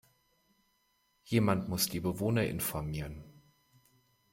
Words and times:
Jemand 1.25 1.69
muss 1.69 1.87
die 1.87 1.99
Bewohner 1.99 2.45
informieren. 2.47 3.23